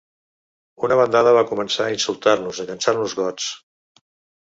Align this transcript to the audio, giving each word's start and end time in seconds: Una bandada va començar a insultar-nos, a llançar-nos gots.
Una 0.87 0.97
bandada 1.01 1.35
va 1.37 1.45
començar 1.53 1.85
a 1.91 1.99
insultar-nos, 1.99 2.65
a 2.65 2.69
llançar-nos 2.73 3.19
gots. 3.25 3.55